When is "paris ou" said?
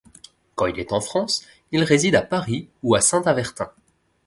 2.23-2.95